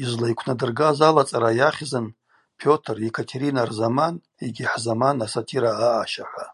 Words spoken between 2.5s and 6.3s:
Пётр, Екатерина рзаман йгьи хӏзаман асатира аъаща–